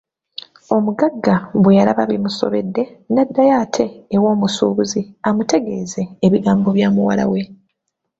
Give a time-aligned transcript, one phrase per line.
[0.75, 3.85] Omugagga bwe yalaba bimusobedde n’addayo ate
[4.15, 7.41] ew’omusuubuzi amutegeeze ebigambo bya muwala we.